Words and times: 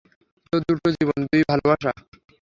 তো, 0.53 0.55
দুটা 0.67 0.89
জীবন, 0.91 1.19
দুই 1.25 1.41
ভালবাসা। 1.49 1.91